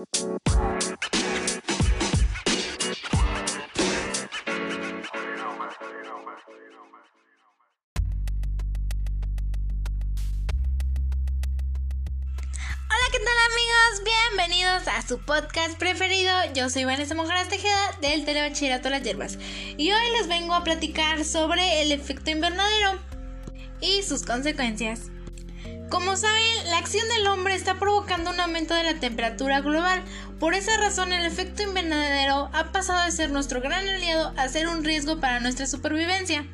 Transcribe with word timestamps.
¿qué 0.00 0.06
tal 13.18 13.36
amigos? 13.50 14.02
Bienvenidos 14.04 14.86
a 14.88 15.02
su 15.06 15.18
podcast 15.18 15.78
preferido. 15.78 16.32
Yo 16.54 16.70
soy 16.70 16.84
Vanessa 16.84 17.14
Monjaras 17.14 17.48
Tejeda 17.48 17.98
del 18.00 18.24
Telebachillerato 18.24 18.88
Las 18.88 19.02
Hierbas 19.02 19.36
y 19.76 19.92
hoy 19.92 20.10
les 20.12 20.28
vengo 20.28 20.54
a 20.54 20.64
platicar 20.64 21.26
sobre 21.26 21.82
el 21.82 21.92
efecto 21.92 22.30
invernadero 22.30 22.98
y 23.82 24.02
sus 24.02 24.24
consecuencias. 24.24 25.10
Como 25.90 26.16
saben, 26.16 26.70
la 26.70 26.78
acción 26.78 27.06
del 27.08 27.26
hombre 27.26 27.56
está 27.56 27.80
provocando 27.80 28.30
un 28.30 28.38
aumento 28.38 28.74
de 28.74 28.84
la 28.84 29.00
temperatura 29.00 29.60
global. 29.60 30.00
Por 30.38 30.54
esa 30.54 30.76
razón, 30.76 31.12
el 31.12 31.26
efecto 31.26 31.64
invernadero 31.64 32.48
ha 32.52 32.70
pasado 32.70 33.04
de 33.04 33.10
ser 33.10 33.30
nuestro 33.30 33.60
gran 33.60 33.88
aliado 33.88 34.32
a 34.36 34.48
ser 34.48 34.68
un 34.68 34.84
riesgo 34.84 35.18
para 35.18 35.40
nuestra 35.40 35.66
supervivencia. 35.66 36.46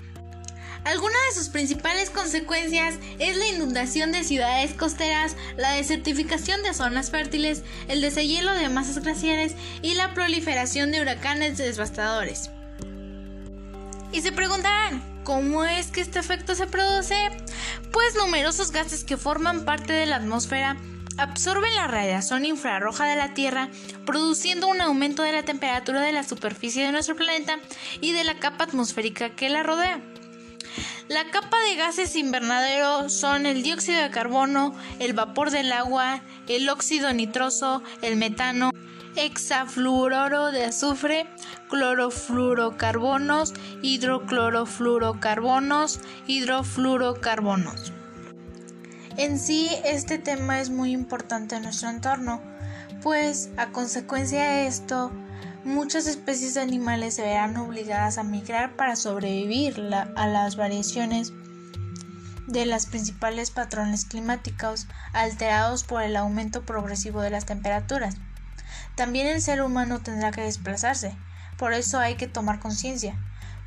Algunas 0.85 1.19
de 1.29 1.35
sus 1.39 1.51
principales 1.51 2.09
consecuencias 2.09 2.95
es 3.19 3.37
la 3.37 3.47
inundación 3.49 4.11
de 4.11 4.25
ciudades 4.25 4.73
costeras, 4.73 5.37
la 5.59 5.73
desertificación 5.73 6.63
de 6.63 6.73
zonas 6.73 7.11
fértiles, 7.11 7.63
el 7.89 8.01
deshielo 8.01 8.55
de 8.55 8.71
masas 8.71 9.03
glaciares 9.03 9.55
y 9.83 9.95
la 9.95 10.15
proliferación 10.15 10.93
de 10.93 11.03
huracanes 11.03 11.59
devastadores. 11.59 12.51
Y 14.13 14.23
se 14.23 14.33
preguntarán, 14.33 15.16
¿cómo 15.27 15.65
es 15.65 15.89
que 15.89 16.01
este 16.01 16.21
efecto 16.21 16.55
se 16.55 16.69
produce? 16.69 17.17
Pues 17.91 18.15
numerosos 18.15 18.71
gases 18.71 19.03
que 19.03 19.17
forman 19.17 19.65
parte 19.65 19.93
de 19.93 20.07
la 20.07 20.17
atmósfera 20.17 20.77
absorben 21.19 21.75
la 21.75 21.89
radiación 21.89 22.45
infrarroja 22.45 23.07
de 23.07 23.17
la 23.17 23.35
Tierra, 23.35 23.69
produciendo 24.07 24.69
un 24.69 24.81
aumento 24.81 25.25
de 25.25 25.33
la 25.33 25.43
temperatura 25.43 26.01
de 26.01 26.13
la 26.13 26.23
superficie 26.23 26.87
de 26.87 26.93
nuestro 26.93 27.17
planeta 27.17 27.59
y 28.01 28.13
de 28.13 28.23
la 28.23 28.39
capa 28.39 28.65
atmosférica 28.65 29.31
que 29.31 29.49
la 29.49 29.65
rodea. 29.65 30.01
La 31.09 31.29
capa 31.31 31.57
de 31.71 31.77
gases 31.77 32.15
invernadero 32.15 33.09
son 33.09 33.47
el 33.47 33.65
dióxido 33.65 34.01
de 34.03 34.11
carbono, 34.11 34.77
el 35.01 35.13
vapor 35.13 35.51
del 35.51 35.73
agua, 35.73 36.21
el 36.47 36.69
óxido 36.69 37.13
nitroso, 37.13 37.83
el 38.01 38.15
metano, 38.15 38.71
hexafluoruro 39.17 40.53
de 40.53 40.65
azufre, 40.65 41.27
clorofluorocarbonos, 41.69 43.55
hidroclorofluorocarbonos, 43.83 46.01
hidrofluorocarbonos. 46.27 47.93
En 49.17 49.39
sí, 49.39 49.71
este 49.85 50.19
tema 50.19 50.61
es 50.61 50.71
muy 50.71 50.93
importante 50.93 51.57
en 51.57 51.63
nuestro 51.63 51.89
entorno, 51.89 52.43
pues 53.03 53.51
a 53.57 53.69
consecuencia 53.69 54.51
de 54.51 54.67
esto, 54.67 55.11
muchas 55.65 56.07
especies 56.07 56.55
de 56.55 56.61
animales 56.61 57.15
se 57.15 57.23
verán 57.23 57.57
obligadas 57.57 58.19
a 58.19 58.25
migrar 58.25 58.77
para 58.77 58.95
sobrevivir 58.95 59.81
a 59.93 60.27
las 60.27 60.57
variaciones 60.57 61.33
de 62.47 62.67
los 62.67 62.87
principales 62.87 63.51
patrones 63.51 64.05
climáticos 64.05 64.87
alterados 65.13 65.85
por 65.85 66.03
el 66.03 66.17
aumento 66.17 66.63
progresivo 66.63 67.21
de 67.21 67.31
las 67.31 67.47
temperaturas. 67.47 68.17
También 68.95 69.27
el 69.27 69.43
ser 69.43 69.63
humano 69.63 70.01
tendrá 70.01 70.31
que 70.31 70.43
desplazarse, 70.43 71.17
por 71.57 71.73
eso 71.73 71.99
hay 71.99 72.17
que 72.17 72.29
tomar 72.29 72.61
conciencia, 72.61 73.17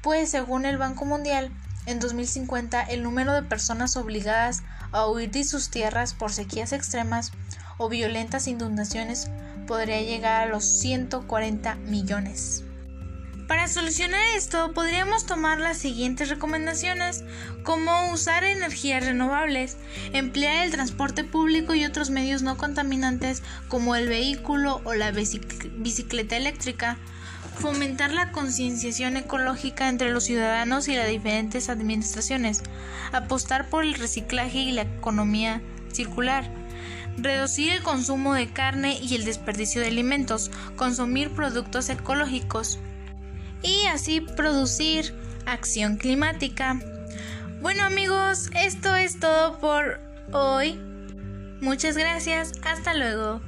pues 0.02 0.30
según 0.30 0.66
el 0.66 0.78
Banco 0.78 1.06
Mundial, 1.06 1.52
en 1.86 2.00
2050 2.00 2.82
el 2.84 3.04
número 3.04 3.34
de 3.34 3.44
personas 3.44 3.98
obligadas 3.98 4.64
a 4.92 5.08
huir 5.08 5.32
de 5.32 5.44
sus 5.44 5.70
tierras 5.70 6.14
por 6.14 6.32
sequías 6.32 6.74
extremas 6.74 7.32
o 7.78 7.90
violentas 7.90 8.48
inundaciones 8.48 9.30
podría 9.68 10.02
llegar 10.02 10.44
a 10.44 10.52
los 10.52 10.66
140 10.66 11.76
millones. 11.76 12.64
Para 13.50 13.68
solucionar 13.68 14.22
esto 14.36 14.74
podríamos 14.74 15.26
tomar 15.26 15.58
las 15.60 15.80
siguientes 15.80 16.30
recomendaciones 16.30 17.24
como 17.64 18.12
usar 18.12 18.44
energías 18.44 19.04
renovables, 19.04 19.76
emplear 20.14 20.64
el 20.64 20.72
transporte 20.72 21.24
público 21.24 21.74
y 21.74 21.84
otros 21.84 22.12
medios 22.12 22.44
no 22.44 22.58
contaminantes 22.58 23.42
como 23.68 23.96
el 23.96 24.08
vehículo 24.08 24.82
o 24.84 24.94
la 24.94 25.12
bicicleta 25.12 26.38
eléctrica, 26.38 27.00
fomentar 27.58 28.12
la 28.12 28.32
concienciación 28.32 29.18
ecológica 29.18 29.90
entre 29.90 30.12
los 30.12 30.26
ciudadanos 30.26 30.88
y 30.88 30.96
las 30.96 31.10
diferentes 31.10 31.70
administraciones, 31.70 32.62
apostar 33.12 33.68
por 33.68 33.84
el 33.84 33.96
reciclaje 33.96 34.60
y 34.60 34.74
la 34.74 34.84
economía 34.84 35.64
circular, 35.92 36.48
reducir 37.18 37.72
el 37.72 37.82
consumo 37.82 38.36
de 38.36 38.54
carne 38.54 39.00
y 39.02 39.16
el 39.16 39.26
desperdicio 39.26 39.82
de 39.82 39.88
alimentos, 39.88 40.52
consumir 40.76 41.32
productos 41.32 41.90
ecológicos 41.90 42.78
y 43.62 43.86
así 43.88 44.22
producir 44.22 45.14
acción 45.46 45.98
climática. 45.98 46.80
Bueno 47.62 47.84
amigos, 47.84 48.50
esto 48.56 48.96
es 48.96 49.20
todo 49.20 49.60
por 49.60 50.00
hoy. 50.32 50.80
Muchas 51.62 51.98
gracias, 51.98 52.54
hasta 52.64 52.94
luego. 52.94 53.42